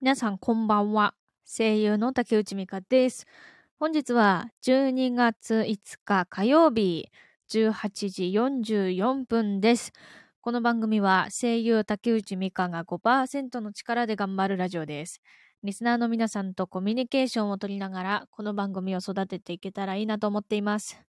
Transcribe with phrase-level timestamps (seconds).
[0.00, 1.14] 皆さんこんばんは。
[1.44, 3.26] 声優の竹内美香です。
[3.80, 7.08] 本日は12月5日火曜日
[7.50, 8.32] 18時
[8.94, 9.92] 44分です。
[10.40, 15.20] この番組は声優竹内美香が5%の力で頑張るラジオです。
[15.64, 21.02] リスナーの皆さんとコミュニケーションを取りながらこの番組を育てていけたらいいなと思っています。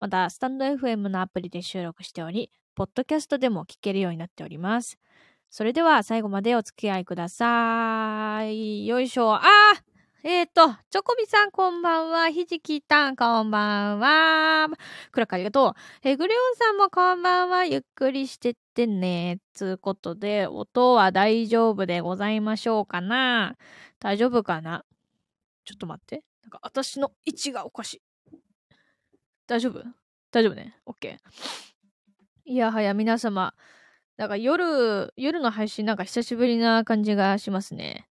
[0.00, 4.98] また、スタンド FM のアプリで収録しており、ポッドキャストでも聞けるようになっております。
[5.54, 8.86] それでは最後までお付き合いください。
[8.86, 9.34] よいしょ。
[9.34, 9.44] あー
[10.26, 12.30] えっ、ー、と、チョコビさんこんばんは。
[12.30, 14.68] ひじきたんこんばんは。
[15.10, 16.08] クラックありがとう。
[16.08, 17.66] えぐりおんさんもこんばんは。
[17.66, 19.40] ゆっくりしてってね。
[19.52, 23.56] つうことで、音は大丈夫でございましょうかな
[24.00, 24.86] 大丈夫かな？
[25.66, 26.22] ちょっと待って。
[26.44, 28.00] なんか私の位置がおかし
[28.32, 28.36] い。
[29.46, 29.84] 大丈夫？
[30.30, 30.78] 大丈夫ね？
[30.86, 32.50] オッケー。
[32.50, 33.52] いやはや皆様、
[34.22, 38.08] なんか夜、夜の配信なんか久しぶりな感じがしますね。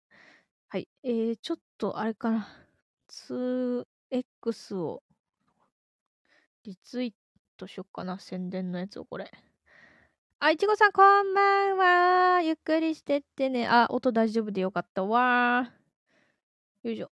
[0.69, 0.87] はい。
[1.03, 2.49] えー、ちょっとあれかな。
[3.09, 5.03] 2X を
[6.63, 7.13] リツイー
[7.57, 8.21] トしよっかな。
[8.21, 9.33] 宣伝のやつをこれ。
[10.39, 12.41] あ、いちごさんこんばんは。
[12.41, 13.67] ゆっくりしてってね。
[13.67, 15.73] あ、音大丈夫でよかったわ。
[16.85, 17.11] よいしょ。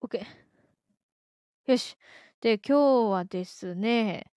[0.00, 0.24] OK。
[1.66, 1.98] よし。
[2.40, 4.32] で、今日はですね、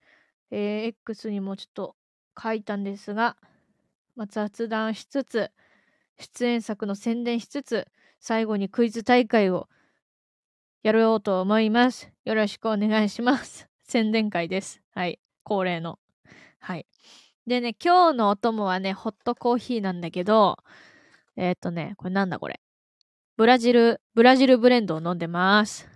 [0.52, 1.96] えー、X にもちょっと
[2.42, 3.38] 書いたんですが、
[4.16, 5.52] まあ、雑談しつつ、
[6.18, 7.88] 出演作の宣伝しつつ、
[8.20, 9.68] 最後にクイズ大会を
[10.84, 12.12] やろうと思います。
[12.26, 13.68] よろしくお願いします。
[13.84, 14.82] 宣伝会です。
[14.94, 15.20] はい。
[15.44, 16.00] 恒例の。
[16.60, 16.86] はい。
[17.48, 20.58] でね、今日のお供はね、ホットコーヒーなんだけど、
[21.36, 22.62] えっ、ー、とね、これなんだこれ。
[23.36, 25.93] ブラジル、ブラジルブレンドを飲んでます。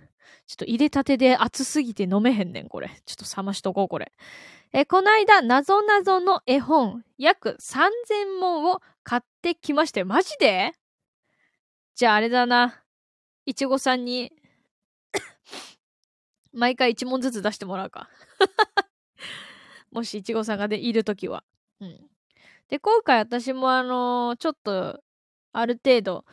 [0.48, 2.90] ちょっと入れたてで熱すぎて飲めへんねん、これ。
[3.04, 4.12] ちょっと冷ましとこう、これ。
[4.72, 10.72] え、この間、なぞなぞの絵本、約3000問を買ってきまして、マジで？
[11.94, 12.82] じゃああれだな。
[13.44, 14.32] いちごさんに
[16.54, 18.08] 毎回1問ずつ出してもらうか。
[19.92, 21.44] もしいちごさんがでいるときは。
[21.80, 22.10] うん。
[22.68, 25.02] で、今回私もあのー、ちょっと、
[25.52, 26.24] ある程度、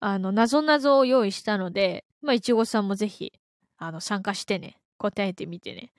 [0.00, 3.32] あの、なぞなぞを用意したので、まあ、いちごさんもぜひ、
[3.76, 5.92] あの、参加してね、答えてみてね。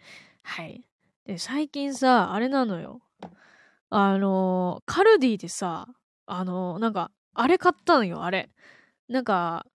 [0.43, 0.83] はい。
[1.25, 3.01] で、最近さ、あれなのよ。
[3.89, 5.87] あの、カルディでさ、
[6.25, 8.49] あの、なんか、あれ買ったのよ、あれ。
[9.07, 9.65] なんか、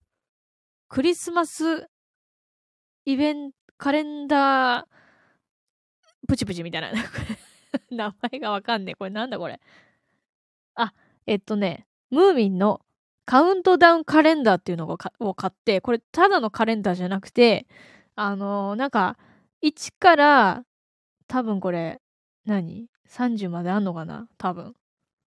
[0.88, 1.88] クリスマス
[3.06, 4.86] イベント、カレンダー、
[6.28, 6.92] プチプチみたいな。
[7.90, 8.94] 名前がわかんねえ。
[8.94, 9.60] これなんだこれ。
[10.74, 10.94] あ、
[11.26, 12.80] えっとね、ムーミンの
[13.26, 17.66] カウントダウンカレンダーっていうのを買って、これただのカレンダーじゃなくて、
[18.16, 19.16] あのー、なんか、
[19.62, 20.64] 1から、
[21.26, 22.00] 多分これ、
[22.44, 24.28] 何 ?30 まであんのかな？
[24.36, 24.74] 多分。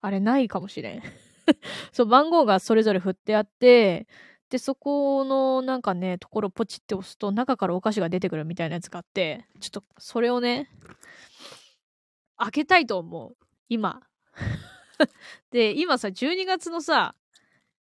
[0.02, 1.04] あれないかもしれん。
[1.94, 4.08] そう、番号がそれぞれ振ってあって、
[4.50, 10.70] で、そこのなんかね、ところポチって押すと中からお菓子が出てくるみたいなやつがあって、ちょっとそれをね、
[12.38, 13.38] 開けたいと思う。
[13.70, 14.02] 今。
[15.52, 17.16] で、今さ、12月のさ、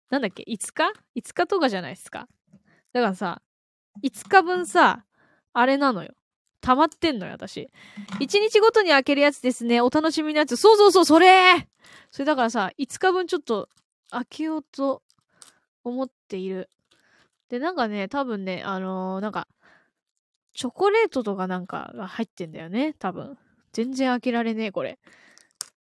[0.09, 2.27] なんだっけ ?5 日 ?5 日とかじゃないですか？
[2.93, 3.41] だからさ、
[4.03, 5.05] 5日分さ、
[5.53, 6.13] あれなのよ。
[6.61, 7.69] 溜まってんのよ、私。
[8.19, 9.81] 1日ごとに開けるやつですね。
[9.81, 10.55] お楽しみのやつ。
[10.55, 11.67] そうそうそう、それ
[12.11, 13.69] それだからさ、5日分ちょっと
[14.09, 15.03] 開けようと
[15.83, 16.69] 思っている。
[17.49, 19.47] で、なんかね、多分ね、あのー、なんか、
[20.53, 23.37] チョコレートとかなんかが入ってんだよね、多分。
[23.73, 24.97] 全然開けられねえ、これ。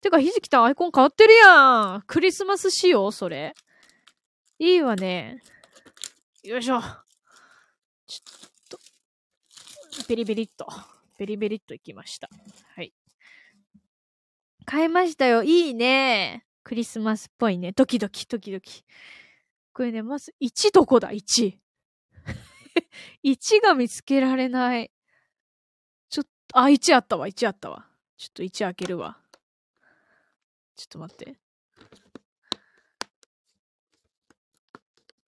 [0.02, 3.12] てか、ひじきたアイコン変わってるやんクリスマス仕様？
[3.12, 3.56] それ。
[4.60, 5.42] いいわね。
[6.44, 6.82] よいしょ。
[8.08, 8.80] ちょっと、
[10.08, 10.68] ベリベリっと、
[11.20, 12.28] ベリベリっといきました。
[12.76, 12.92] はい。
[14.66, 15.44] 買いましたよ。
[15.44, 16.46] いいね。
[16.64, 17.72] クリスマスっぽいね。
[17.72, 18.84] ドキドキ、ドキドキ。
[19.74, 21.58] これね、まず、1どこだ ?1。
[23.24, 24.92] 1 が見つけられない。
[26.10, 27.88] ちょっと、あ、1あったわ、1あったわ。
[28.18, 29.22] ちょっと1開けるわ。
[30.76, 31.38] ちょっと待って。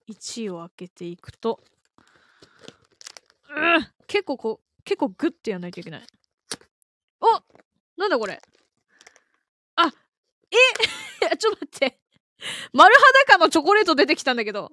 [0.09, 1.59] 1位を開けていくと、
[3.49, 6.01] うん結構こう、結構グッてやんないといけない。
[7.21, 7.25] お
[7.99, 8.41] なんだこれ
[9.75, 9.91] あ、
[10.51, 10.57] え？
[11.37, 11.99] ちょっと待って。
[12.73, 12.93] 丸
[13.25, 14.71] 裸のチョコレート出てきたんだけど。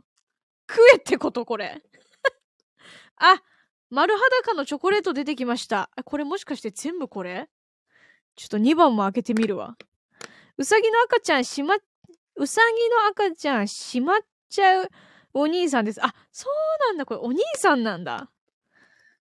[0.68, 1.82] 食えってことこれ。
[3.16, 3.42] あ、
[3.90, 5.90] 丸裸のチョコレート出てきました。
[6.04, 7.48] これもしかして全部これ？
[8.36, 9.76] ちょっと2番も開けてみるわ。
[10.56, 11.76] うさぎの赤ちゃんしま、
[12.36, 14.88] うさぎの赤ちゃんしまっちゃう
[15.32, 16.04] お兄さんです。
[16.04, 16.52] あ、そう
[16.88, 17.06] なんだ。
[17.06, 18.30] これお兄さんなんだ。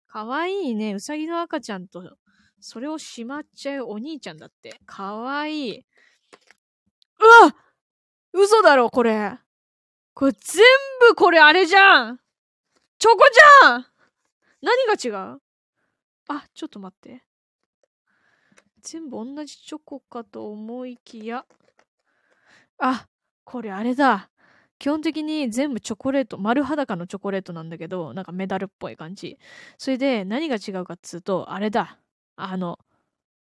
[0.07, 0.94] かわいいね。
[0.95, 2.17] うさぎの赤ちゃんと、
[2.59, 4.79] それをしまっちゃうお兄ちゃんだって。
[4.85, 5.79] かわいい。
[5.79, 7.56] うわ
[8.33, 9.38] 嘘だろ、これ。
[10.13, 10.63] これ全
[11.00, 12.19] 部これあれじゃん
[12.97, 13.17] チョコ
[13.61, 13.85] じゃん
[14.61, 15.41] 何が違う？
[16.27, 17.23] あ、ちょっと待って。
[18.81, 21.45] 全部同じチョコかと思いきや。
[22.79, 23.07] あ、
[23.44, 24.29] これあれだ。
[24.80, 29.38] 基本的に全部チョコレート、丸裸のチョコレートなんだけど、なんかメダルっぽい感じ。
[29.78, 32.00] それで何が違うかっつうと、あれだ。
[32.38, 32.80] あの、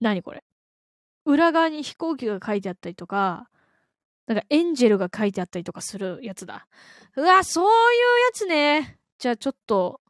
[0.01, 0.43] 何これ。
[1.25, 3.49] 裏側に飛行機が書いてあったりとか、
[4.27, 6.67] なんかエンジェルが書いてあったりとかするやつだ。
[7.17, 8.99] うわ、そういうやつね。
[9.19, 10.01] じゃあちょっと、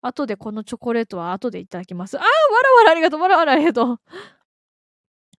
[0.00, 2.16] 後でこのチョコレートは後でいただきます。
[2.18, 2.28] あー、わ
[2.62, 4.00] らわらありがとう、わらわらありがとう。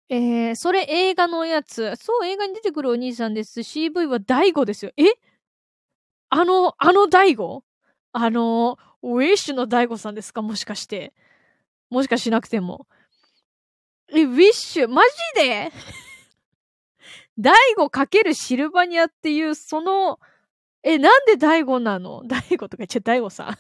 [0.10, 1.96] えー、それ映画のやつ。
[1.98, 3.60] そう、映画に出てくるお兄さんです。
[3.60, 4.92] CV は大悟ですよ。
[4.98, 5.04] え？
[6.30, 7.64] あの、あの大悟？
[8.14, 10.42] あの、ウィッシュの大悟さんですか？
[10.42, 11.14] もしかして。
[11.90, 12.88] もしかしなくても。
[14.10, 15.02] え、ウィッシュマ
[15.36, 15.72] ジで？
[17.38, 20.20] 大悟かけるシルバニアっていう、その、
[20.84, 22.24] え、なんで大悟なの？
[22.26, 23.58] 大悟とか言っちゃ大悟さん。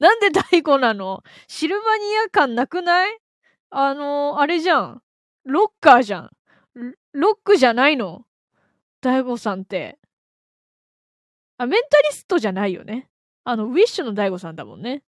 [0.00, 1.22] なんで大悟なの？
[1.46, 3.18] シルバニア感なくない？
[3.70, 5.02] あの、あれじゃん。
[5.44, 6.30] ロッカーじゃん。
[7.12, 8.24] ロックじゃないの？
[9.00, 9.98] 大悟さんって。
[11.58, 13.08] あ、メンタリストじゃないよね。
[13.44, 15.02] あの、ウィッシュの大悟さんだもんね。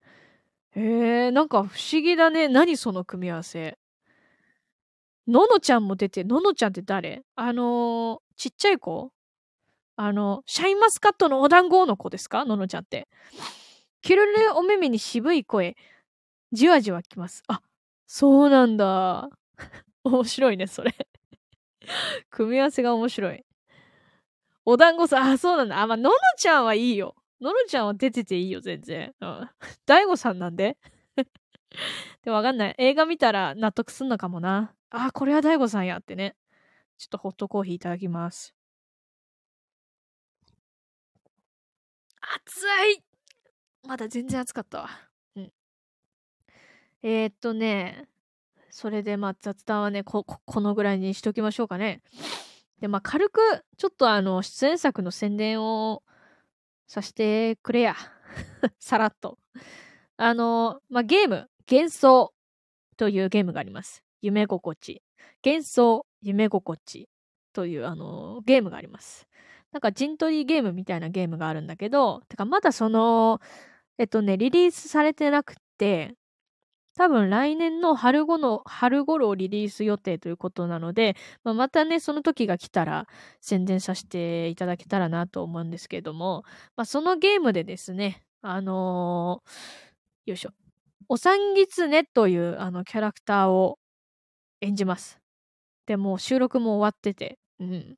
[0.76, 2.48] へえ、なんか不思議だね。
[2.48, 3.78] 何その組み合わせ。
[5.28, 7.24] ののちゃんも出て、ののちゃんって誰？
[7.36, 9.12] あのー、ちっちゃい子？
[9.96, 12.44] あの、シャインマスカットのお団子の子ですか？
[12.44, 13.08] ののちゃんって。
[14.02, 15.78] キュルルお目目に渋い声、
[16.52, 17.44] じわじわきます。
[17.48, 17.62] あ、
[18.08, 19.30] そうなんだ。
[20.06, 20.94] 面白いね、それ
[22.30, 23.46] 組み合わせが面白い。
[24.66, 25.82] お団子さん、あ、そうなんだ。
[25.82, 27.16] あ、まあ、ののちゃんはいいよ。
[27.42, 29.14] ののちゃんは出てていいよ、全然。
[29.20, 29.50] うん。
[29.86, 30.78] 大悟さんなんで？
[32.22, 32.76] でわかんない。
[32.78, 34.74] 映画見たら納得すんのかもな。
[34.90, 36.36] あ、これは大悟さんやってね。
[36.98, 38.56] ちょっとホットコーヒーいただきます。
[42.22, 42.64] 暑
[42.96, 43.04] い
[43.86, 44.90] まだ全然暑かったわ。
[45.36, 45.52] うん。
[47.02, 48.08] えー、っとね、
[48.74, 52.02] それでまあ雑談はねこ、このぐらいにしときましょうかね。
[52.82, 53.40] で、まあ軽く、
[53.78, 56.02] ちょっとあの、出演作の宣伝を
[56.88, 57.96] させてくれや。
[58.80, 59.38] さらっと。
[60.18, 62.34] あの、まあゲーム、幻想
[62.98, 64.04] というゲームがあります。
[64.24, 65.04] 夢心地。
[65.46, 67.08] 幻想、夢心地
[67.54, 69.28] というあの、ゲームがあります。
[69.72, 73.40] なんか陣取りゲームみたいなゲームがあるんだけど、てかまだその、
[74.00, 76.16] えっとね、リリースされてなくて、
[76.96, 83.08] 多分来年の春後の、春頃リリース予定ということなので、まあ、またね、その時が来たら
[83.42, 86.44] 宣伝させていただけたらなと思うんですけれども、
[86.76, 90.52] まあ、そのゲームでですね、あのー、よいしょ。
[91.10, 93.78] おさんぎつねというあのキャラクターを
[94.62, 95.20] 演じます。
[95.86, 97.98] で、もう収録も終わってて、うん。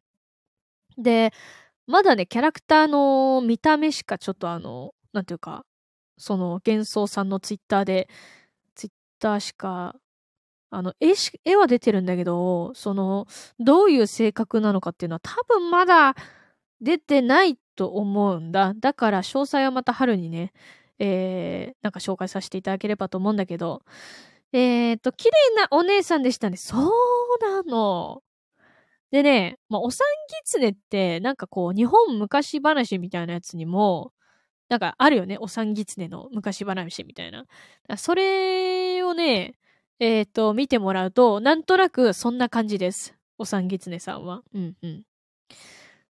[0.97, 1.31] で、
[1.87, 5.65] まだね、キャラクターの見た目しかちょっとあの、なんていうか、
[6.17, 8.09] その幻想さんのツイッターで
[9.19, 9.95] ターしか、
[10.71, 13.27] あの、絵し、絵は出てるんだけど、その、
[13.59, 16.15] どういう性格なのかっていうのは多分まだ
[16.81, 18.73] 出てないと思うんだ。
[18.75, 20.53] だから詳細はまた春にね、
[20.99, 23.83] えー、なんか紹介させていただければと思うんだけど、
[24.53, 26.57] えーと、綺麗なお姉さんでしたね。
[26.57, 26.91] そう
[27.41, 28.23] なの。
[29.11, 34.11] でね、まあ、おさんぎつねって、なんかこう、日本昔話みたいなやつにも、
[34.69, 35.37] なんかあるよね。
[35.39, 37.45] おさんぎつねの昔話みたいな。
[37.97, 39.53] それをね、
[39.99, 43.15] えっ、ー、と、見てもらうと、なんとなくそんな感じです。
[43.37, 44.41] おさんぎつねさんは。
[44.53, 45.03] うんうん。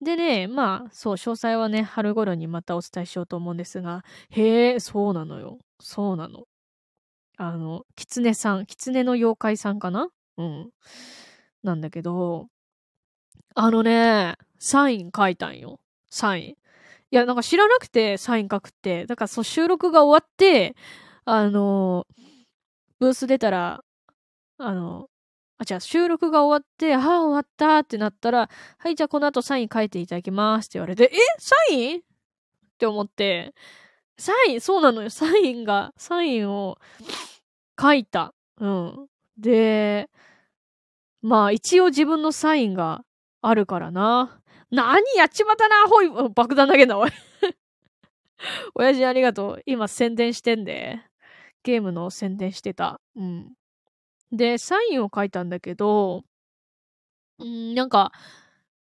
[0.01, 5.59] でね、まあ、そう、詳細はね、春頃にまたお伝えしようと思うんですが、へえ、そうなのよ。
[5.79, 6.45] そうなの。
[7.37, 10.09] あの、キツネさん、キツネの妖怪さんかな？
[10.37, 10.69] うん。
[11.63, 12.47] なんだけど、
[13.55, 15.79] あのね、サイン書いたんよ。
[16.09, 16.55] サイン。
[17.11, 19.05] いや、なんか知らなくて、サイン書くって。
[19.05, 20.75] だからその収録が終わって、
[21.25, 22.05] あの、
[22.99, 23.83] ブース出たら、
[24.57, 25.07] あの、
[25.59, 31.99] あ、じゃあ収録が終わって、ああ、終わったってなったら、はい、じゃあこの後サイン書いていただきますって言われて、えサイン？
[31.99, 32.01] っ
[32.77, 33.53] て思って、
[34.17, 35.09] サインそうなのよ。
[35.09, 36.77] サインが、サインを
[37.79, 38.33] 書いた。
[38.59, 39.07] うん。
[39.37, 40.09] で、
[41.21, 43.03] まあ一応自分のサインが
[43.41, 44.41] あるからな。
[44.71, 47.09] 何やっちまったな、ほい、爆弾投げんだ、おい。
[48.75, 49.63] 親父ありがとう。
[49.65, 50.99] 今宣伝してんで。
[51.63, 53.01] ゲームの宣伝してた。
[53.15, 53.53] うん。
[54.31, 56.23] で、サインを書いたんだけど、
[57.43, 58.11] んなんか、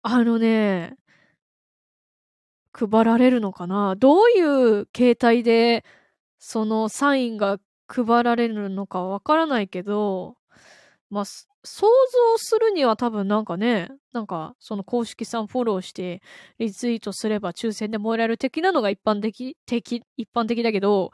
[0.02, 0.97] あのね、
[2.73, 3.97] 配られるのかな？
[3.97, 4.40] どうい
[4.81, 5.85] う形態で、
[6.38, 10.37] そのサインが配られるのかわからないけど、
[11.11, 11.25] まあ、
[11.67, 16.23] 想像するには多分なんかね、なんかその公式さんフォローして
[16.59, 21.13] リツイートすれば抽選でもらえる的なのが一般的、的、一般的だけど、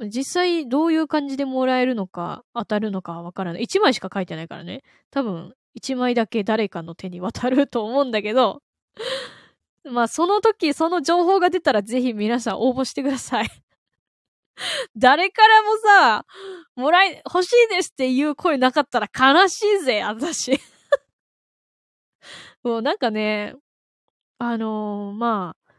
[0.00, 3.62] 実際どういう感じでもらえるのか当たるのかわからない。
[3.62, 4.82] 1枚しか書いてないからね。
[5.10, 8.62] 多分1枚だけ誰かの手に渡ると思うんだけど、
[9.84, 13.65] まあその時その情報が出たらぜひ皆さん応募してください
[14.96, 16.26] 誰からもさ、
[16.74, 20.58] もらい、欲しいですっていう声なかったら悲しいぜ、私。
[22.62, 23.54] もうなんかね、
[24.38, 25.72] あのー、まあ、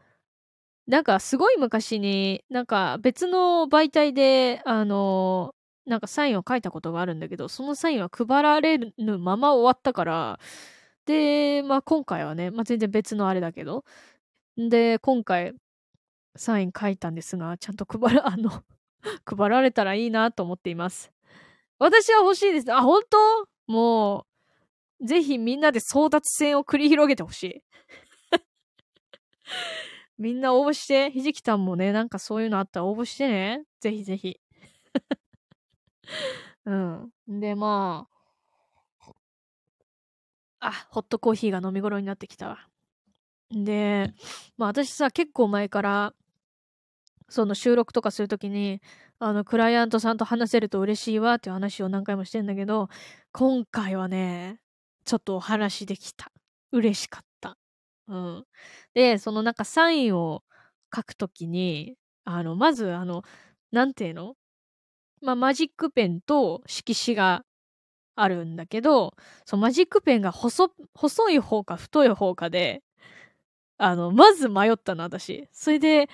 [0.86, 10.38] なんかすごい昔に、なんか別の媒体で、あのー、なんかサインを書いたことがあるんだけど、そのサインは配られるまま終わったから、
[11.06, 13.84] で、まあ今回はね、まあ全然別のあれだけど、
[14.56, 15.54] で、今回、
[16.38, 18.64] サイン書いたんですが、ちゃんと配ら、 あの
[19.26, 21.12] 配られたらいいなと思っています。
[21.78, 22.72] 私は欲しいです。
[22.72, 23.48] あ、本当？
[23.66, 24.26] も
[25.00, 27.62] う、ぜひみんなで争奪戦を繰り広げてほしい。
[30.16, 33.64] みんな応募して、ひじきたんもね、なんかそういうのあったら応募してね。
[33.80, 34.40] ぜひぜひ。
[36.64, 37.12] うん。
[37.28, 38.18] で、まあ、
[40.60, 42.68] あ、ホットコーヒーが飲み頃になってきたわ。
[43.50, 44.12] で、
[44.56, 46.14] まあ私さ、結構前から、
[47.28, 48.80] その収録とかするときに、
[49.18, 52.88] あの、クライアントさんと話せると嬉しいわっていう話を何回もしてんだけど、
[53.32, 54.60] 今回はね、
[55.04, 56.30] ちょっとお話できた。
[56.72, 57.56] 嬉しかった。
[58.08, 58.44] うん。
[58.94, 60.42] で、そのなんかサインを
[60.94, 63.22] 書くときに、あの、まず、あの、
[63.72, 64.34] なんていうの？
[65.20, 67.42] まあ、マジックペンと色紙が
[68.14, 72.82] あるんだけど、そのマジックペンが細、細い方か太い方かで、
[73.78, 75.48] あの、まず迷ったの、私。
[75.52, 76.08] それで、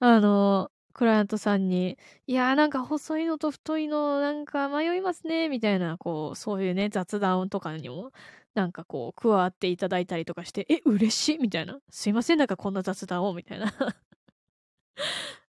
[0.00, 8.12] あの、クライアントさんに、いやーなんか細いのと太いのなんか迷いますね、みたいな、こう、そういうね、雑談とかにも、
[8.54, 11.38] なんかこう、加わっていただいたりとかして、え、嬉しい？
[11.38, 11.78] みたいな？
[11.90, 13.72] すいません、なんかこんな雑談を、みたいな。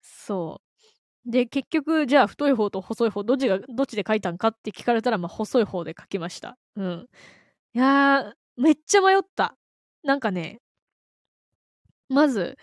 [0.01, 0.61] そ
[1.27, 1.31] う。
[1.31, 6.57] で、結局、じゃあ太い方と細い方、どっちが、どっちで書いたんかって聞かれたら、まあ、細い方で書きました。
[6.75, 7.09] うん。
[7.75, 9.55] いやー、めっちゃ迷った。
[10.03, 10.59] なんかね、
[12.09, 12.57] まず、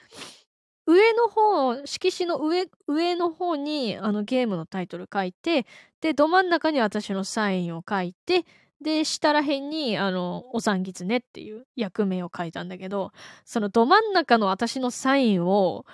[0.87, 5.67] 上の方、色紙の上、上の方にあのゲームのタイトル書いて、
[6.01, 8.45] で、ど真ん中に私のサインを書いて、
[8.83, 13.13] で、下ら辺に、あの、お残月ねっていう役名を書いたんだけど、
[13.45, 15.87] そのど真ん中の私のサインを、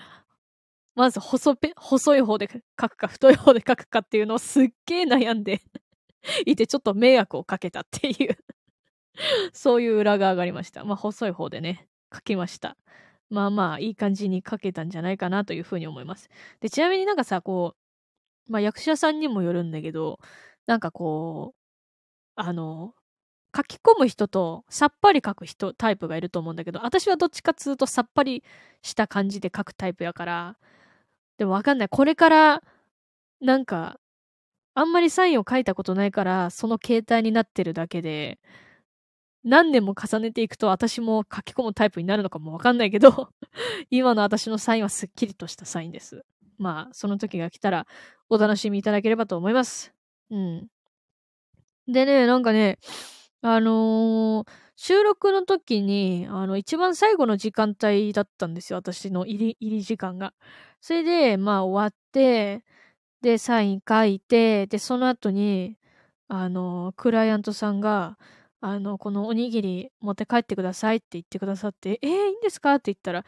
[0.94, 2.48] まず細ぺ、細い方で
[2.80, 5.60] 書くか太い方で書くかっていうのをすっげー悩んで
[6.46, 8.36] いて、ちょっと迷惑をかけたっていう
[9.52, 10.84] そういう裏側が上がりました。
[10.84, 12.76] まあ、細い方でね、書きました。
[13.30, 16.30] まあまあ、いい感じに書けたんじゃないかなというふうに思います。
[16.60, 17.74] で、ちなみになんかさ、こ
[18.48, 20.18] う、まあ役者さんにもよるんだけど、
[20.66, 21.60] なんかこう、
[22.36, 22.94] あの、
[23.56, 28.44] 書き込む人とさっぱり書く人、タイプがいると思うんだけど、私はどっちかっつうとさっぱり
[28.82, 30.56] した感じで書くタイプやから、
[31.38, 31.88] でもわかんない。
[31.88, 32.62] これから、
[33.40, 34.00] なんか、
[34.74, 38.38] あんまりサインを書いたことないから、その形態になってるだけで、
[39.48, 43.30] 何年も重ねていくと私も書き込むタイプになるのかもわかんないけど
[43.90, 46.24] 今の私のサインはすっきりとしたサインです。
[46.58, 47.86] まあ、その時が来たら
[48.28, 49.94] お楽しみいただければと思います。
[50.30, 50.68] うん。
[51.86, 52.78] でね、なんかね、
[53.40, 58.78] あのー、収録の時に、あの、一番最後の時間帯だったんですよ。
[58.78, 60.34] 私の入り、入り時間が。
[60.80, 62.64] それで、まあ終わって、
[63.22, 65.78] で、サイン書いて、で、その後に、
[66.28, 68.18] あのー、クライアントさんが、
[68.60, 73.24] あの、このおにぎり持って帰ってくださいって言ってくださって、えー、いいんですかって言ったら、い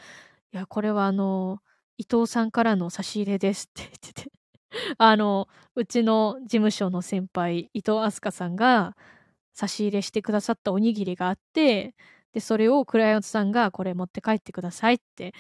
[0.57, 1.61] や、これはあの、
[1.99, 4.33] 伊藤さんからの差し入れですって言ってて。
[4.99, 8.97] あの、うちの事務所の先輩、伊藤飛鳥さんが
[9.55, 11.95] 差し入れしてくださったおにぎりがあって、
[12.33, 15.35] で、それをクライアントさんがこれ持って帰ってくださいって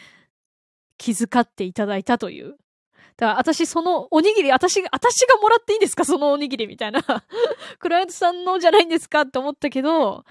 [0.98, 2.56] 気遣っていただいたという。
[3.16, 6.04] だから私そのおにぎり、私が、私がもらっていいんですか？
[6.04, 7.02] そのおにぎりみたいな
[7.78, 9.22] クライアントさんのじゃないんですか？
[9.22, 10.24] って思ったけど、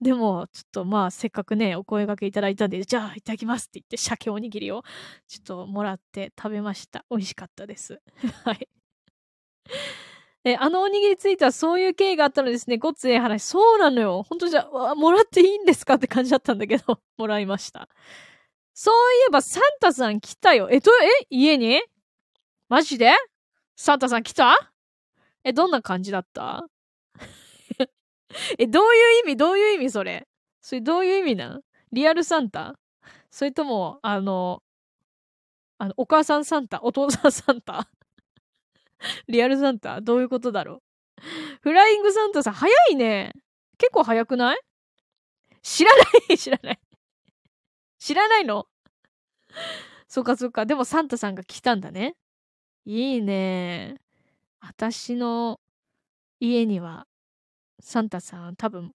[0.00, 4.82] でも、ちょっとまあ、せっかくね、お声掛けいただいたんで、じゃあ、いただきますって言って、鮭おにぎりを、
[5.28, 7.04] ちょっともらって食べました。
[7.10, 8.00] 美味しかったです。
[8.44, 8.68] はい。
[10.46, 12.76] え、あのおにぎりついてはそういう経緯があったのですね。
[12.76, 13.42] ごっつええ話。
[13.42, 14.22] そうなのよ。
[14.24, 17.88] ほんとじゃ、もらっていいんですかって感じだったんだけど、 もらいました。
[18.74, 18.96] そうい
[19.28, 20.68] えば、サンタさん来たよ。
[20.70, 21.82] え、と、え家に？
[22.68, 23.12] マジで？
[23.76, 24.72] サンタさん来た？
[25.44, 26.66] え、どんな感じだった？
[28.58, 29.36] え、どういう意味？
[29.36, 29.90] どういう意味？
[29.90, 30.26] それ。
[30.62, 31.60] それどういう意味なん？
[31.92, 32.74] リアルサンタ？
[33.30, 34.62] それとも、あの、
[35.78, 36.80] あの、お母さんサンタ？
[36.82, 37.88] お父さんサンタ？
[39.28, 40.00] リアルサンタ？
[40.00, 40.82] どういうことだろう？
[41.62, 43.32] フライングサンタさん、早いね。
[43.78, 44.60] 結構早くない？
[45.62, 46.38] 知らない？
[46.38, 46.80] 知らない。
[47.98, 48.66] 知らないの？
[50.08, 50.64] そっかそっか。
[50.66, 52.14] でもサンタさんが来たんだね。
[52.86, 53.96] いいね。
[54.60, 55.60] 私の
[56.40, 57.06] 家には
[57.80, 58.94] サンタさん多分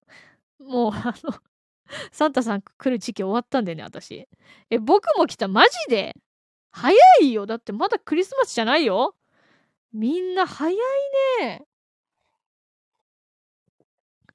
[0.58, 1.34] もうあの
[2.12, 4.28] サンタさん来る時期終わったんだよね、私。
[4.70, 5.48] え、僕も来た。
[5.48, 6.14] マジで
[6.70, 7.46] 早いよ。
[7.46, 9.16] だってまだクリスマスじゃないよ。
[9.92, 10.76] みんな早い
[11.40, 11.66] ね。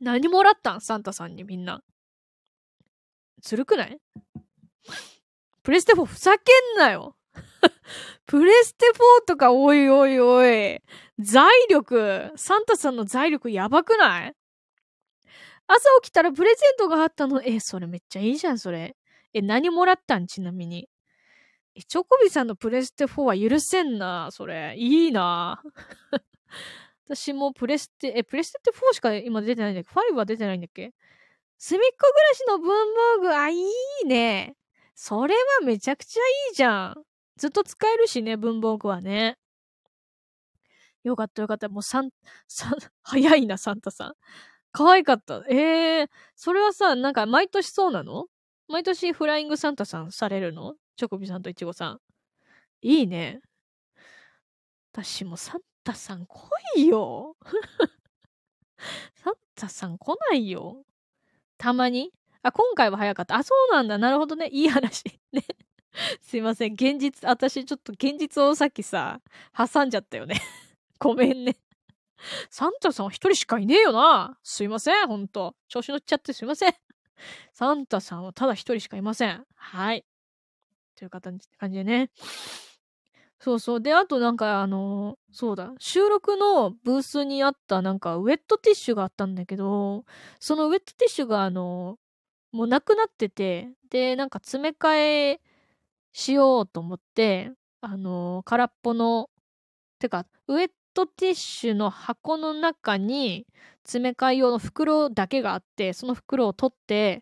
[0.01, 0.81] 何もらったん？
[0.81, 1.81] サンタさんにみんな。
[3.39, 4.01] ずるくない？
[5.63, 7.15] プレステ4ふざけんなよ
[8.25, 10.81] プレステ4とかおいおいおい。
[11.19, 14.35] 財力、サンタさんの財力やばくない？
[15.67, 17.41] 朝起きたらプレゼントがあったの。
[17.43, 18.95] え、それめっちゃいいじゃん、それ。
[19.33, 20.27] え、何もらったん？
[20.27, 20.89] ちなみに。
[21.75, 24.75] え、チョコビさんのプレステ4は許せんな、それ。
[24.77, 25.61] いいな。
[27.07, 30.93] 私もプレステ、え、プレステ4しか今出てないんだっけ ?5 は出てないんだっけ？
[31.57, 33.55] すみっこ暮らしの文房具、あ、い
[34.03, 34.55] いね。
[34.95, 37.03] それはめちゃくちゃいいじゃん。
[37.37, 39.37] ずっと使えるしね、文房具はね。
[41.03, 41.69] よかったよかった。
[41.69, 42.09] もうサン、
[42.47, 42.73] サン、
[43.03, 44.13] 早いな、サンタさん。
[44.71, 45.43] 可愛かった。
[45.49, 48.25] ええー、それはさ、なんか毎年そうなの？
[48.67, 50.75] 毎年フライングサンタさんされるの？
[50.97, 51.99] チョコビさんとイチゴさん。
[52.81, 53.41] いいね。
[54.93, 57.35] 私もサンタさん来いよ。
[59.15, 60.83] サンタさん来ないよ。
[61.57, 62.11] たまに？
[62.41, 63.35] あ、今回は早かった。
[63.35, 63.97] あ、そうなんだ。
[63.97, 64.47] なるほどね。
[64.51, 65.03] いい話。
[65.31, 65.43] ね。
[66.21, 66.73] すいません。
[66.73, 69.21] 現実、私ちょっと現実をさっきさ、
[69.57, 70.35] 挟んじゃったよね。
[70.99, 71.57] ごめんね。
[72.49, 74.37] サンタさんは一人しかいねえよな。
[74.43, 75.55] すいません、ほんと。
[75.67, 76.75] 調子乗っちゃってすいません。
[77.53, 79.45] サンタさんはただ一人しかいません。
[79.55, 80.05] はい。
[80.95, 82.09] という感じでね。
[83.39, 83.81] そうそう。
[83.81, 85.73] で、あとなんかあの、そうだ。
[85.77, 90.05] 収録のブースにあったなんかウェットティッシュがあったんだけど、
[90.39, 91.99] そのウェットティッシュがあの、
[92.51, 95.41] もうなくなってて、で、なんか詰め替え
[96.17, 99.29] しようと思って、あのー、空っぽの、
[99.99, 103.45] てか、ウェットティッシュの箱の中に
[103.83, 107.21] 詰め替え用の袋だけがあって、その袋を取って、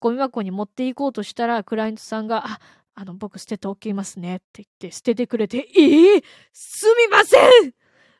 [0.00, 2.60] ゴミ箱に持っていこうとしたら、クライアントさんが、あ、
[2.94, 7.40] あの、僕捨てておきますねって言って、捨ててくれて、ええー、すみません!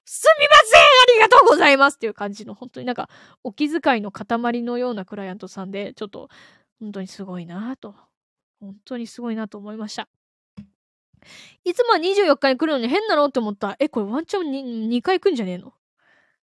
[0.07, 1.13] すみません!
[1.13, 3.11] ありがとうございますっていう感じの、本当になんか、
[3.45, 6.31] お気遣いの塊のようなクライアントさんで、ちょっと、
[6.81, 7.95] 本当にすごいなと、
[8.61, 10.09] 本当にすごいなと思いました。
[11.65, 13.77] いつもは24日に来るのに変なのって思った。
[13.79, 15.73] え、これワンチャン 2, 2回来んじゃねえの？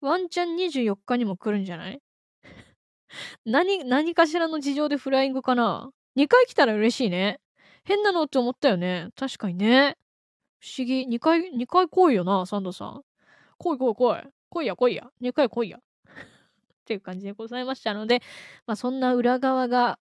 [0.00, 2.00] ワンチャン24日にも来るんじゃない？
[3.44, 7.40] 何、何かしらの事情でフライングかな ?2 回来たら嬉しいね。
[7.84, 9.08] 変なのって思ったよね。
[9.16, 9.96] 確かにね。
[10.60, 11.02] 不思議。
[11.08, 13.02] 2回、2回来いよな、サンドさん。
[13.58, 14.22] 来い来い来い。
[14.50, 15.10] 来いや来いや。
[15.20, 15.78] 2回来いや。
[16.06, 18.22] っていう感じでございましたので、
[18.66, 19.98] まあそんな裏側が、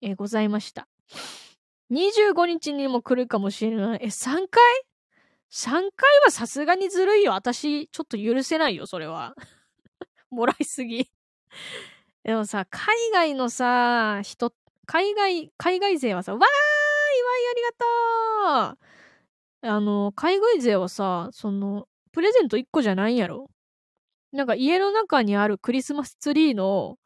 [0.00, 0.88] えー、ございました。
[1.90, 4.00] 25日にも来るかもしれない。
[4.02, 4.62] え、3回
[5.50, 5.82] ?3 回
[6.24, 7.32] はさすがにずるいよ。
[7.32, 9.34] 私、ちょっと許せないよ、それは。
[10.30, 11.10] もらいすぎ。
[12.24, 14.52] でもさ、海外のさ、人、
[14.86, 23.50] 海外、海外勢はさ、わーいわいありがとうあの、海外勢はさ、その、プレゼント1個じゃないんやろ
[24.32, 26.98] なんか家の中にあるクリスマスツリーの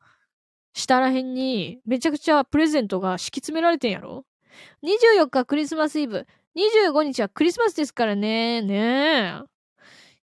[0.75, 4.25] 下らへんにめちゃくちゃプレゼントが敷き詰められてんやろ
[4.83, 6.27] ？24日クリスマスイブ。
[6.57, 8.61] 25日はクリスマスですからね。
[8.63, 9.43] ね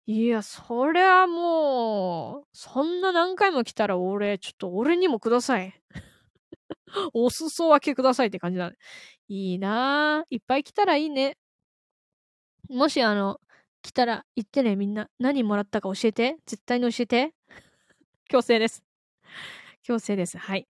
[0.07, 0.11] え。
[0.11, 5.73] いや、そりゃもう、そんな何回も来たら俺、ちょっと俺にもください。
[7.13, 8.77] お裾分けくださいって感じだね。
[9.27, 10.25] いいなぁ。
[10.29, 11.37] いっぱい来たらいいね。
[12.69, 13.39] もしあの、
[13.81, 15.09] 来たら言ってね、みんな。
[15.19, 16.37] 何もらったか教えて。
[16.45, 17.33] 絶対に教えて。
[18.29, 18.83] 強制です。
[19.87, 20.37] 強制です。
[20.37, 20.67] はい。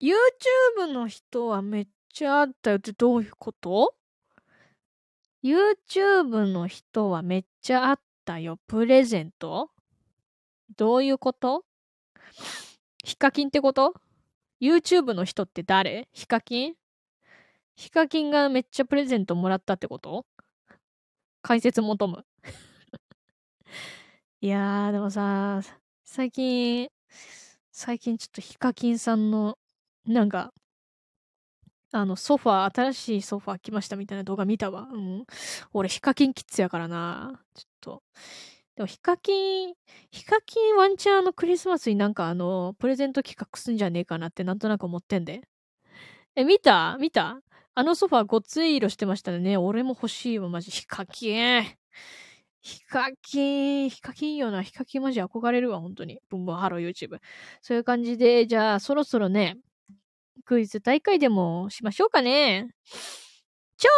[0.00, 3.96] YouTube の人はめっちゃあったよってどういうこと
[5.42, 8.60] ?YouTube の人はめっちゃあったよ。
[8.68, 9.72] プレゼント？
[10.76, 11.64] どういうこと？
[13.02, 13.94] ヒカキンってこと
[14.60, 16.08] ?YouTube の人って誰？
[16.12, 16.74] ヒカキン？
[17.74, 20.26] ヒカキンがめっちゃプレゼントもらったってこと？
[21.42, 22.24] 解説求む。
[24.40, 25.60] いやー、でもさ、
[26.04, 26.88] 最近、
[27.72, 29.58] 最近ちょっとヒカキンさんの
[30.06, 30.52] なんか、
[31.92, 34.88] あの、ソファー、新しいソファー来ましたみたいな動画見たわ。
[34.92, 35.24] うん。
[35.72, 37.40] 俺、ヒカキンキッズやからな。
[37.54, 38.02] ちょっと。
[38.74, 39.74] でも、ヒカキン、
[40.10, 45.42] ヒカキンワンチャンのクリスマスになんかあの、プレゼント企画すんじゃねえかなってなんとなく思ってんで。
[46.34, 46.98] え、見た？
[47.00, 47.40] 見た？
[47.74, 49.56] あのソファーごっつい色してましたね。
[49.56, 50.70] 俺も欲しいわ、マジ。
[50.70, 51.64] ヒカキン。
[52.66, 54.60] ヒカキン、ヒカキンいいよな。
[54.60, 56.18] ヒカキンマジ憧れるわ、本当に。
[56.28, 57.18] ブンブンハロー YouTube。
[57.62, 59.56] そういう感じで、じゃあ、そろそろね、
[60.44, 62.68] クイズ大会でもしましょうかね。
[63.78, 63.88] 超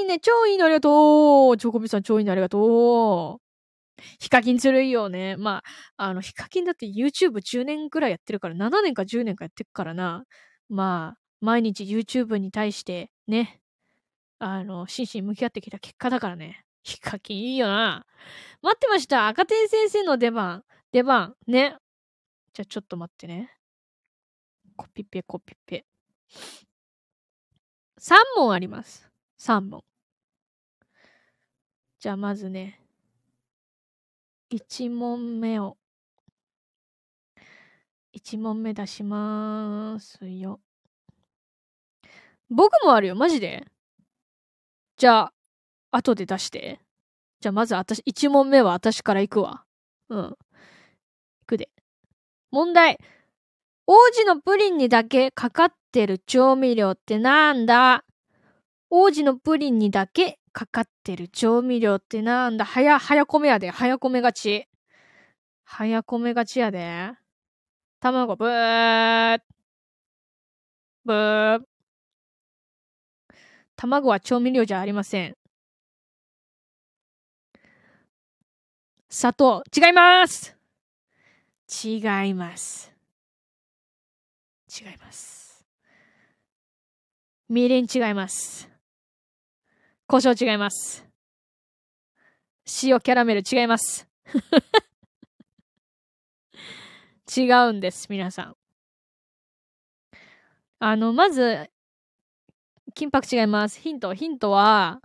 [0.00, 5.36] いいね、超いいのありがとうチョコビさん超いいのありがとうヒカキンずるいよね。
[5.36, 5.62] ま
[5.98, 10.24] あ、あの、ヒカキンだって YouTube10 年くらいやってるから、7年か10年かやってるからな。
[10.70, 13.60] まあ、毎日 YouTube に対して、ね、
[14.38, 16.63] あの、真摯に向き合ってきた結果だからね。
[16.84, 18.06] ヒカキンいいよな。
[18.62, 19.26] 待ってました。
[19.26, 20.64] 赤点先生の出番。
[20.92, 21.34] 出番。
[21.46, 21.76] ね。
[22.52, 23.50] じゃあちょっと待ってね。
[24.76, 25.86] コピペコピペ。
[27.98, 29.10] 3問あります。
[29.38, 29.82] 3問。
[31.98, 32.82] じゃあまずね、
[34.50, 35.78] 1問目を、
[38.12, 40.60] 1問目出しまーすよ。
[42.50, 43.66] 僕もあるよ、マジで
[44.96, 45.32] じゃあ、
[45.94, 46.80] 後で出して。
[47.40, 49.64] じゃあまず私、1問目は私から行くわ。
[50.08, 50.18] うん。
[50.20, 50.36] 行
[51.46, 51.70] くで。
[52.50, 52.98] 問題。
[53.86, 58.04] 王子のプリンにだけかかってる調味料ってなんだ？
[58.90, 62.64] 王子のプリンにだけかかってる調味料ってなんだ？
[62.64, 63.70] 早、早米やで。
[63.70, 64.66] 早米がち。
[65.64, 67.12] 早米がちやで。
[68.00, 69.40] 卵、ブー。
[71.04, 71.60] ブー。
[73.76, 75.36] 卵は調味料じゃありません。
[79.16, 80.56] 砂糖、違います
[81.84, 81.98] 違
[82.28, 82.92] います。
[84.68, 85.64] 違います。
[87.48, 88.68] みりん違います。
[90.08, 91.06] 胡椒違います。
[92.82, 94.08] 塩キャラメル違います。
[97.36, 98.56] 違うんです、皆さん。
[100.80, 101.70] あの、まず、
[102.94, 103.78] 金箔違います。
[103.78, 105.00] ヒント、ヒントは、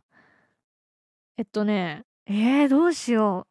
[1.37, 3.48] えっとね、えー、どうしよう。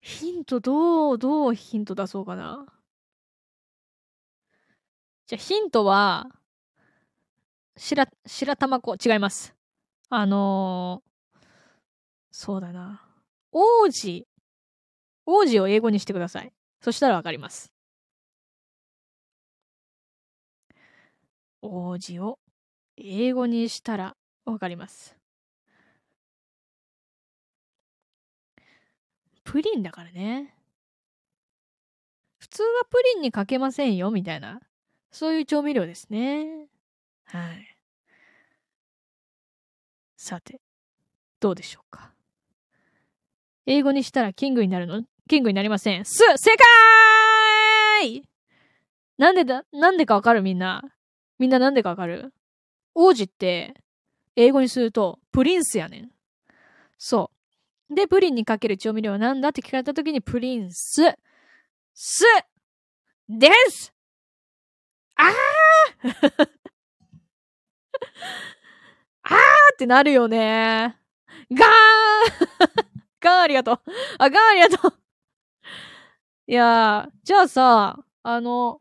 [0.00, 2.66] ヒント、どう、どうヒント出そうかな。
[5.26, 6.28] じゃ、ヒントは、
[7.76, 9.54] 白、白玉粉、違います。
[10.08, 11.46] あのー、
[12.30, 13.02] そうだな。
[13.50, 14.28] 王子、
[15.26, 16.52] 王子を英語にしてください。
[16.80, 17.72] そしたらわかります。
[21.62, 22.38] 王子を
[22.96, 25.15] 英語にしたらわかります。
[29.46, 30.52] プリンだからね。
[32.38, 34.60] 普通はプリンにかけませんよ、みたいな。
[35.12, 36.66] そういう調味料ですね。
[37.24, 37.76] はい。
[40.16, 40.60] さて、
[41.40, 42.12] どうでしょうか。
[43.66, 45.04] 英語にしたらキングになるの？
[45.28, 46.04] キングになりません。
[46.04, 46.50] す正
[48.00, 48.28] 解
[49.16, 50.82] なんでだ、なんでかわかるみんな？
[51.38, 52.34] みんななんでかわかる？
[52.94, 53.74] 王子って、
[54.34, 56.10] 英語にすると、プリンスやねん。
[56.98, 57.35] そう。
[57.90, 61.02] で、プリンにかける調味料は何だって聞かれた時に、プリンス、
[61.94, 62.24] す、
[63.28, 63.92] です
[65.16, 65.32] あー
[69.22, 69.36] あー
[69.74, 70.96] ってなるよね。
[71.50, 71.68] ガー
[73.20, 73.80] ガーありがとう。
[74.18, 75.00] あ、ガーありがとう。
[76.48, 78.80] いやー、じゃあさ、あの、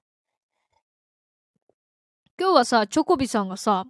[2.39, 3.86] 今日はさ、チョコビさんがさ、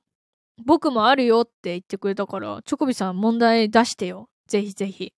[0.65, 4.29] 僕もあるよって言ってくれたから、チョコビさん問題出してよ。
[4.47, 5.13] ぜひぜひ。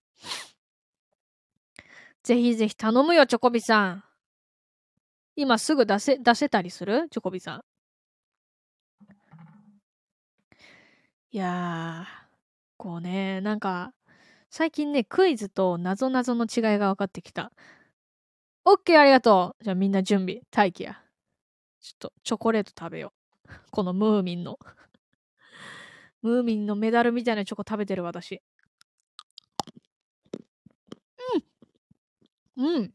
[2.23, 4.03] ぜひぜひ頼むよ、チョコビさん。
[5.35, 7.07] 今すぐ出せ、出せたりする？
[7.09, 7.63] チョコビさん。
[11.31, 12.27] いやー、
[12.77, 13.93] こうね、なんか、
[14.49, 17.51] 最近ね、クイズと謎々の違いが分かってきた。
[18.65, 20.41] オッケーありがとうじゃあみんな準備。
[20.55, 21.01] 待機や。
[21.79, 23.13] ちょっとチョコレート食べよ
[23.45, 23.51] う。
[23.71, 24.57] このムーミンの
[26.21, 28.41] ムーミンのメダルみたいなチョコ食べてる私。
[32.57, 32.91] うん。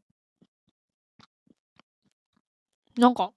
[2.97, 3.31] なんか、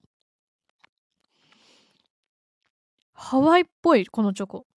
[3.13, 4.67] ハワイっぽい、このチョコ。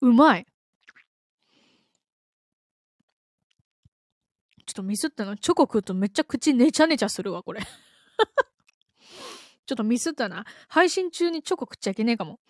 [0.00, 0.46] うまい。
[4.66, 5.36] ちょっとミスったの。
[5.36, 7.62] チョコ食うとめっちゃ口ネチャネチャするわ、これ。
[9.66, 10.44] ちょっとミスったな。
[10.68, 12.40] 配信中にチョコ食っちゃいけねえかも。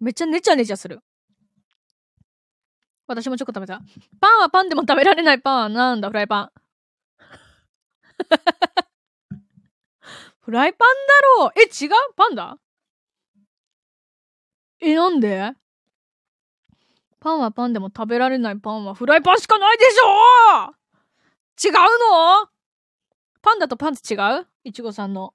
[0.00, 1.00] めっちゃネチャネチャする。
[3.08, 3.80] 私もチョコ食べた。
[4.20, 6.50] パンはパンでも食べられないパンはなんだ、フライパン。
[10.40, 10.88] フライパン
[11.38, 11.52] だろう。
[11.56, 11.90] え、違う？
[12.16, 12.58] パンだ？
[14.80, 15.52] え、なんで？
[17.20, 22.48] パンはパンでも食べられないパンはフライパンしかないでしょ違うの？
[23.42, 24.46] パンだとパンツ違う？
[24.64, 25.34] いちごさんの。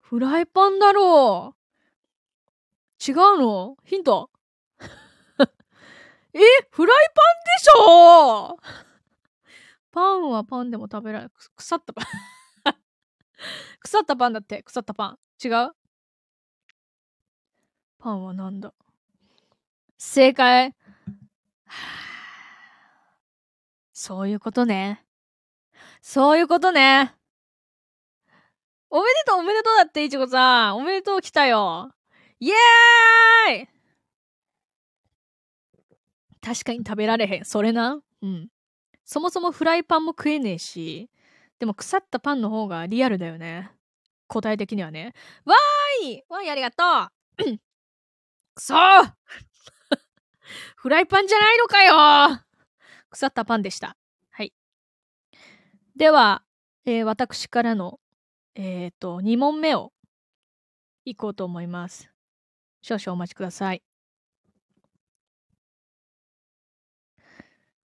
[0.00, 1.59] フライパンだろう。
[3.06, 3.76] 違うの？
[3.84, 4.30] ヒント。
[6.34, 6.38] え
[6.70, 8.58] フライパンでしょ
[9.90, 11.32] パンはパンでも食べられない。
[11.56, 12.04] 腐ったパン
[13.80, 14.62] 腐ったパンだって。
[14.62, 15.18] 腐ったパン。
[15.42, 15.72] 違う？
[17.98, 18.74] パンはなんだ？
[19.98, 20.74] 正解。
[23.92, 25.04] そういうことね。
[26.02, 27.14] そういうことね。
[28.90, 30.78] おめでとうおめでとうだって、いちごさん。
[30.78, 31.92] おめでとう来たよ。
[32.40, 33.68] イエーイ
[36.40, 37.44] 確かに食べられへん。
[37.44, 38.00] それな。
[38.22, 38.48] うん。
[39.04, 41.10] そもそもフライパンも食えねえし、
[41.58, 43.70] でも腐ったパンの方がリアルだよね。
[44.26, 45.12] 答え的にはね。
[45.44, 46.84] わーいわーいありがと
[47.44, 47.58] う
[48.54, 49.12] くそー
[50.76, 52.40] フライパンじゃないのかよ
[53.10, 53.96] 腐ったパンでした。
[54.30, 54.54] はい。
[55.96, 56.42] では、
[56.86, 58.00] えー、私からの、
[58.54, 59.92] えっ、ー、と、2問目を
[61.04, 62.10] いこうと思います。
[62.82, 63.82] 少々お待ちください。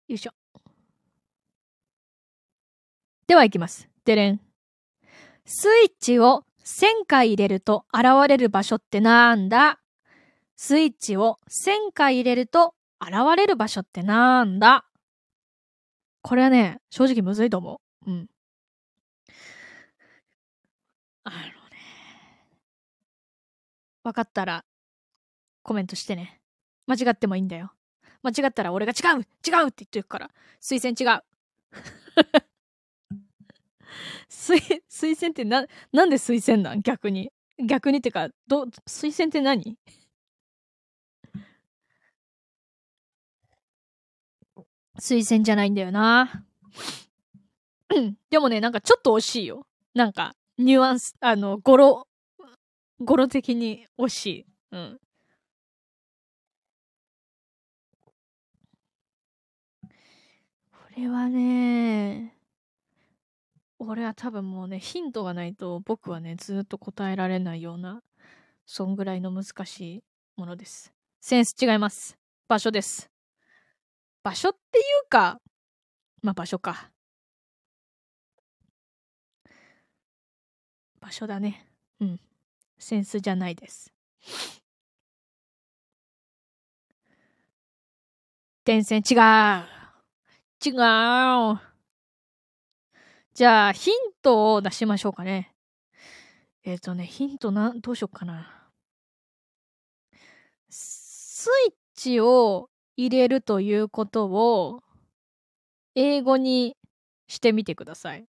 [0.08, 0.32] よいしょ。
[3.28, 3.90] では行きます。
[4.04, 4.42] でれん。
[5.46, 9.80] スイッチを1000回入れると現れる場所ってなんだ？
[10.58, 14.86] スイッチを1000回入れると現れる場所ってなんだ？
[16.22, 18.12] これはね、正直むずいと思う。
[18.12, 18.28] うん。
[21.24, 21.52] あのね。
[24.04, 24.66] わかったら、
[25.64, 26.42] コメントしてね。
[26.88, 27.72] 間違ってもいいんだよ。
[28.24, 30.32] 間違ったら俺が違う違うって言ってるから。
[30.62, 31.24] 推薦違う。
[34.30, 36.82] 推、推薦ってな、なんで推薦なん？
[36.82, 37.32] 逆に。
[37.60, 39.78] 逆にってか、ど、推薦って何？
[45.00, 46.46] 推薦じゃないんだよな。
[48.30, 49.66] でもね、なんかちょっと惜しいよ。
[49.94, 52.08] なんか、ニュアンス、あの、語呂、
[53.00, 54.46] 語呂的に惜しい。
[54.72, 55.00] うん。
[60.94, 62.36] これはね、
[63.80, 68.04] 俺は多分もうね、ヒントがないと僕はね、ずっと答えられないような、
[68.66, 70.04] そんぐらいの難しい
[70.36, 70.92] ものです。
[71.22, 72.18] センス違います。
[72.50, 73.10] 場所です。
[74.22, 75.40] 場所っていうか、
[76.22, 76.92] まあ場所か。
[81.00, 81.68] 場所だね。
[82.02, 82.20] うん。
[82.78, 83.94] センスじゃないです。
[88.66, 89.81] 電線違う。
[90.64, 91.60] 違う。
[93.34, 95.56] じゃあ、ヒントを出しましょうかね。
[96.64, 98.70] えっ、ー、とね、ヒントな、どうしようかな。
[100.70, 104.84] スイッチを入れるということを、
[105.96, 106.78] 英語に
[107.28, 108.28] してみてください。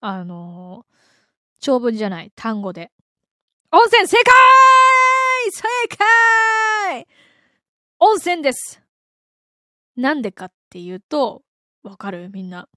[0.00, 0.86] あの
[1.60, 2.90] 長文じゃない、単語で。
[3.70, 5.62] 温泉正解正
[5.96, 7.06] 解
[7.98, 8.80] 温泉です
[9.94, 11.42] なんでかっていうと、
[11.82, 12.30] わかる？
[12.30, 12.68] みんな。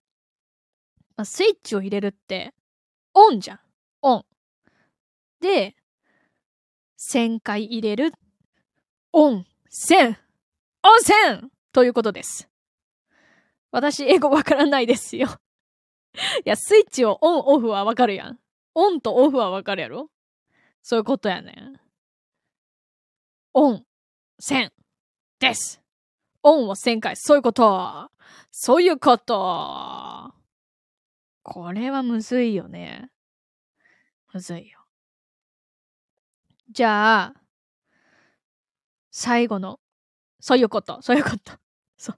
[1.17, 2.53] まあ、スイッチを入れるって、
[3.13, 3.59] オンじゃん。
[4.01, 4.25] オン。
[5.39, 5.75] で、
[6.97, 8.13] 1000回入れる。
[9.13, 10.15] オン、1000、温
[11.01, 12.47] 泉ということです。
[13.71, 15.27] 私、英語わからないですよ
[16.45, 18.39] いや、スイッチをオン、オフはわかるやん。
[18.73, 20.09] オンとオフはわかるやろ？
[20.81, 21.79] そういうことやねん。
[23.53, 23.85] オン、
[24.41, 24.71] 1000
[25.39, 25.80] です。
[26.43, 27.15] オンを1000回。
[27.15, 28.09] そういうこと。
[28.51, 30.33] そういうこと。
[31.43, 33.09] これはむずいよね。
[34.33, 34.79] むずいよ。
[36.71, 37.33] じゃあ、
[39.11, 39.79] 最後の、
[40.39, 41.01] そういうこと。
[41.01, 41.53] そういうこと。
[41.97, 42.17] そう。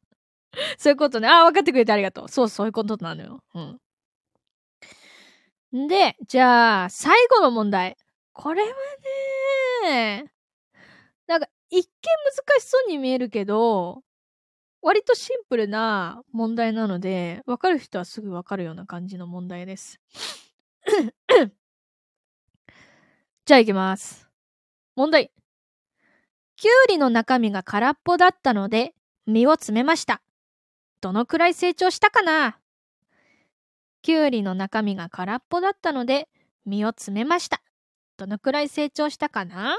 [0.78, 1.28] そういうことね。
[1.28, 2.30] ああ、分かってくれてありがとう。
[2.30, 3.44] そう、そういうことなのよ。
[3.56, 3.80] うん。
[5.88, 7.98] で、じゃあ、最後の問題。
[8.34, 8.70] これは
[9.86, 10.32] ね、
[11.28, 11.90] なんか、一見
[12.48, 14.04] 難しそうに見えるけど、
[14.84, 20.02] 割とシンプルな問題なので、わかる人はすぐわかるような感じの問題です。
[23.46, 24.30] じゃあ行きます。
[24.98, 25.32] 問題。
[26.58, 28.94] きゅうりの中身が空っぽだったので、
[29.26, 30.22] 実を詰めました。
[31.00, 32.60] どのくらい成長したかな？
[34.02, 36.28] きゅうりの中身が空っぽだったので、
[36.66, 37.62] 実を詰めました。
[38.18, 39.78] どのくらい成長したかな？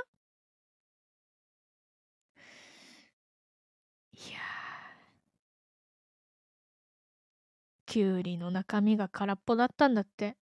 [7.95, 10.37] きゅうりの中身が空っぽだったんだって。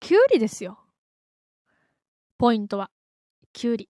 [0.00, 0.80] きゅうりですよ。
[2.36, 2.90] ポイントは。
[3.52, 3.88] きゅうり。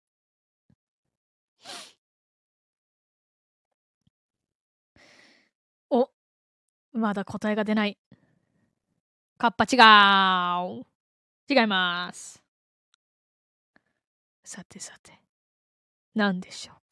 [5.88, 6.10] お、
[6.92, 7.96] まだ答えが出ない。
[9.38, 9.80] カッパ違
[10.80, 10.84] う。
[11.48, 12.42] 違います。
[14.44, 15.18] さてさて。
[16.14, 16.83] 何でしょう。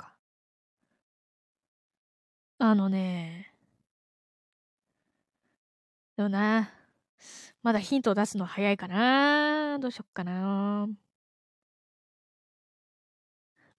[2.65, 3.53] あのね。
[6.17, 6.71] でもな。
[7.63, 9.81] まだヒントを出すの早いかな。
[9.81, 10.87] どうしよっかな。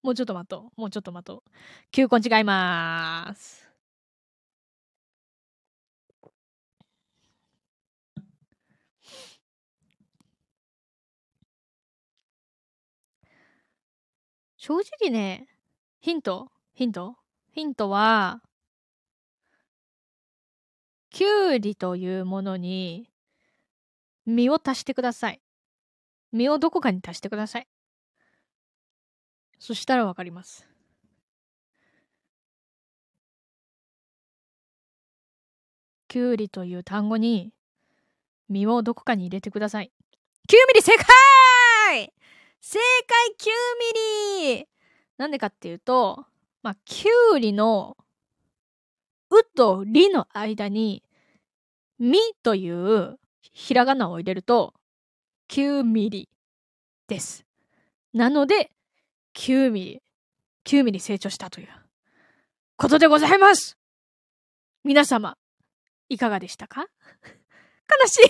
[0.02, 0.80] もうちょっと待とう。
[0.80, 1.50] もうちょっと待とう。
[1.92, 3.66] 球根違いまーす。
[14.58, 15.48] 正直ね、
[16.00, 16.50] ヒント？
[16.74, 17.16] ヒント？
[17.52, 18.42] ヒントは、
[21.14, 23.08] きゅうりというものに、
[24.26, 25.40] 実を足してください。
[26.32, 27.68] 実をどこかに足してください。
[29.60, 30.68] そしたらわかります。
[36.08, 37.52] きゅうりという単語に、
[38.48, 39.92] 実をどこかに入れてください。
[40.48, 42.12] 9ミリ正解
[42.60, 44.68] 正解9ミリ
[45.16, 46.26] なんでかっていうと、
[46.64, 47.96] まあ、きゅうりの、
[49.30, 51.03] うとりの間に、
[51.98, 54.74] みというひらがなを入れると、
[55.50, 56.28] 9ミリ
[57.08, 57.44] です。
[58.12, 58.70] なので、
[59.34, 60.02] 9ミリ、
[60.64, 61.68] 9ミリ成長したという
[62.76, 63.76] ことでございます。
[64.82, 65.36] 皆様、
[66.08, 66.82] いかがでしたか？
[66.82, 66.86] 悲
[68.06, 68.20] しい。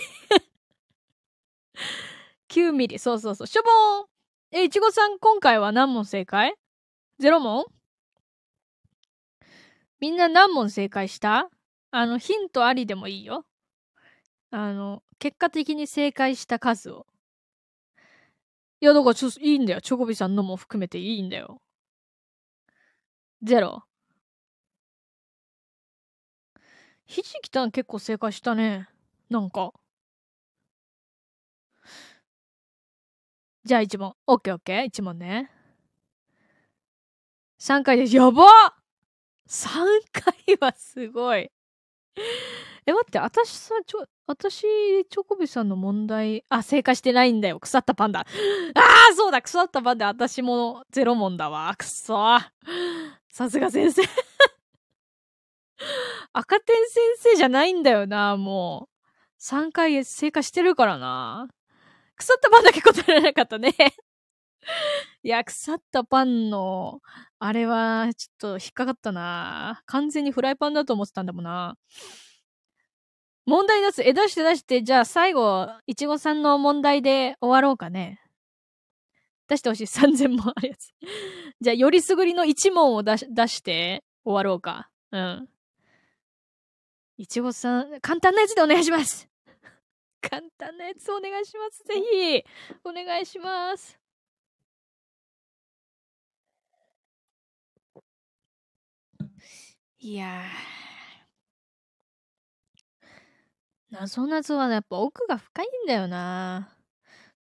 [2.69, 4.05] 9ミリ、そうそうそう、しょぼーん。
[4.51, 6.55] え、いちごさん、今回は何問正解？
[7.19, 7.65] ゼロ問？
[9.99, 11.49] みんな何問正解した？
[11.91, 13.45] あの、ヒントありでもいいよ。
[14.57, 17.05] あの、結果的に正解した数を。
[18.81, 19.81] いや、だからちょっと、いいんだよ。
[19.81, 21.59] チョコビさんのも含めていいんだよ。
[23.41, 23.85] ゼロ。
[27.07, 28.87] ひじきたん結構正解したね。
[29.29, 29.73] なんか。
[33.63, 34.13] じゃあ1問。
[34.27, 34.83] オッケーオッケー。
[34.85, 35.49] 1問ね。
[37.59, 38.15] 3回です。
[38.15, 38.43] やば
[39.47, 39.69] !3
[40.11, 41.49] 回はすごい。
[42.87, 47.59] え、待って、私さ、ちょ、私、チョコビさんの問題、あ、正解してないんだよ。
[47.59, 48.21] 腐ったパンダ。
[48.21, 48.25] あ
[49.11, 51.73] あ、そうだ、腐ったパンダ、私もゼロ問だわ。
[51.77, 52.39] くそ
[53.29, 54.01] さすが先生
[56.33, 59.43] 赤点先生じゃないんだよな、もう。
[59.43, 61.47] 3回正解してるからな。
[62.15, 63.75] 腐ったパンだけ答えられなかったね
[65.21, 67.01] いや、腐ったパンの、
[67.37, 69.83] あれは、ちょっと引っかかったな。
[69.85, 71.77] 完全にフライパンだと思ってたんだもんな。
[73.45, 74.01] 問題出す。
[74.03, 78.19] え、出して出して、じゃあ最後、いちごさんの問題で終わろうかね。
[79.47, 79.83] 出してほしい。
[79.85, 80.91] 3000問あるやつ。
[81.61, 84.89] じゃあ、よりすぐりの1問を出し、出して終わろうか。
[85.11, 85.49] うん。
[87.17, 89.29] いちごさん、簡単なやつでお願いします。
[90.21, 91.83] 簡単なやつお願いします。
[91.83, 92.43] ぜひ、
[92.83, 93.99] お願いします。
[99.99, 100.94] いやー
[103.99, 106.75] なぞなぞはやっぱ奥が深いんだよな。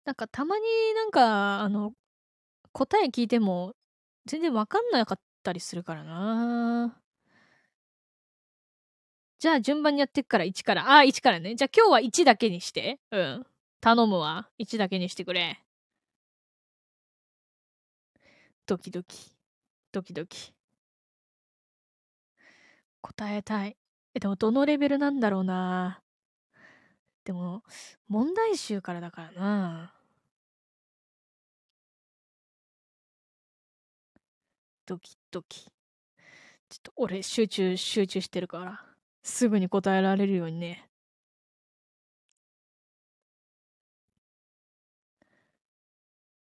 [0.05, 0.63] なんかたまに
[0.95, 1.93] なんか、あの、
[2.73, 3.75] 答え聞いても
[4.25, 6.95] 全然わかんなかったりするからな。
[9.39, 10.91] じゃあ順番にやっていくから1から。
[10.91, 11.55] ああ、1からね。
[11.55, 12.99] じゃあ今日は1だけにして。
[13.11, 13.45] うん。
[13.81, 14.49] 頼むわ。
[14.59, 15.59] 1だけにしてくれ。
[18.67, 19.31] ドキドキ。
[19.91, 20.53] ドキドキ。
[23.01, 23.75] 答えたい。
[24.13, 26.02] え、でもどのレベルなんだろうな。
[27.23, 27.63] でも、
[28.07, 29.93] 問題集からだからな。
[34.85, 35.61] ドキドキ。
[35.61, 38.85] ちょっと俺集中、集中してるから。
[39.23, 40.89] すぐに答えられるようにね。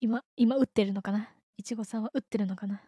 [0.02, 1.30] 今、今打ってるのかな？
[1.58, 2.82] いちごさんは打ってるのかな？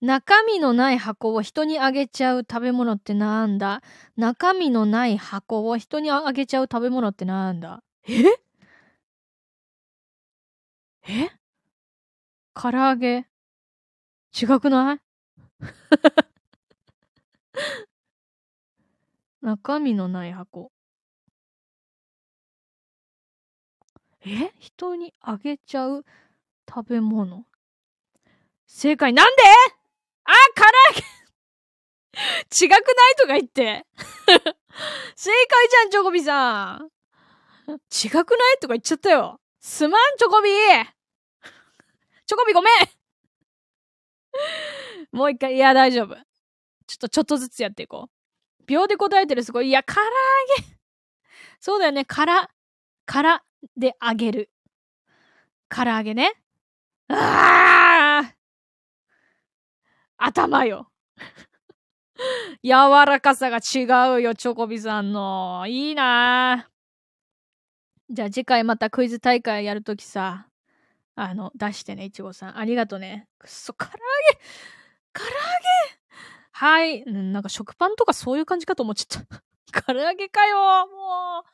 [0.00, 3.82] 中身のない箱を人にあげちゃう食べ物ってなんだ？
[4.16, 7.82] 中身のない箱を人にあげちゃう食べ物ってなんだ？
[8.08, 8.24] え？
[11.06, 11.30] え？
[12.54, 13.26] 唐揚げ？
[14.32, 15.00] 違くない？
[19.42, 20.70] 中身のない箱。
[24.24, 24.52] え？
[24.58, 26.04] 人にあげちゃう
[26.68, 27.44] 食べ物。
[28.66, 29.12] 正解。
[29.12, 29.42] なんで？
[29.42, 29.79] あ、
[30.54, 31.00] 唐揚げ
[32.64, 32.82] 違くない？
[33.16, 33.86] とか言って。
[35.16, 36.90] 正解じゃん、チョコビさん。
[37.68, 38.20] 違くな
[38.52, 38.58] い？
[38.60, 39.40] とか言っちゃったよ。
[39.60, 40.50] すまん、チョコビ
[42.26, 42.72] チョコビごめん
[45.12, 46.14] もう一回、いや、大丈夫。
[46.86, 48.64] ちょっとちょっとずつやっていこう。
[48.66, 49.68] 秒で答えてるすごい。
[49.68, 50.06] いや、唐揚
[50.64, 50.76] げ。
[51.60, 52.04] そうだよね。
[52.04, 52.50] から、
[53.06, 53.44] から
[53.76, 54.50] であげる。
[55.68, 56.32] 唐揚げね。
[57.08, 58.34] ああ
[60.22, 60.90] 頭よ。
[62.62, 62.70] 柔
[63.06, 63.84] らかさが違
[64.16, 65.64] うよ、チョコビさんの。
[65.66, 66.68] いいな
[68.10, 70.46] じゃあ次回またクイズ大会やるときさ、
[71.14, 72.58] あの、出してね、いちごさん。
[72.58, 73.28] ありがとね。
[73.38, 74.38] くっそ、唐揚げ
[75.14, 75.34] 唐揚げ
[76.52, 77.04] はい。
[77.06, 79.42] なんか食パンとかそういう感じかと思っちゃった。
[79.82, 81.44] 唐揚げかよもう。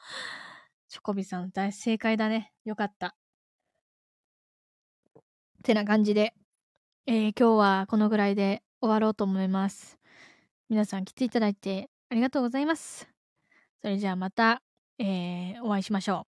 [0.88, 2.52] チョコビさん、大正解だね。
[2.64, 3.14] よかった。
[5.62, 6.34] てな感じで、
[7.08, 9.96] えー、今日はこのぐらいで終わろうと思います。
[10.68, 13.08] 皆さん来ていただいてありがとうございます。
[13.80, 14.60] それじゃあまた、
[14.98, 16.35] えー、お会いしましょう。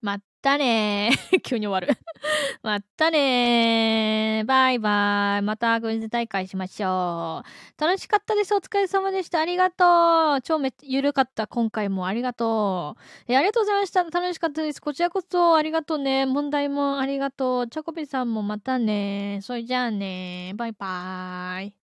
[0.00, 1.40] まったねー。
[1.42, 1.98] 急に終わる
[2.62, 4.46] まったねー。
[4.46, 5.42] バイバイ。
[5.42, 7.42] また軍事大会しましょ
[7.78, 7.80] う。
[7.80, 8.54] 楽しかったです。
[8.54, 9.40] お疲れ様でした。
[9.40, 10.42] ありがとう。
[10.42, 11.46] 超めゆるかった。
[11.46, 13.00] 今回もありがとう。
[13.28, 14.04] えありがとうございました。
[14.04, 14.80] 楽しかったです。
[14.80, 16.24] こちらこそありがとうね。
[16.26, 17.68] 問題もありがとう。
[17.68, 19.40] チョコビさんもまたね。
[19.42, 20.52] それじゃあね。
[20.56, 21.79] バイバーイ。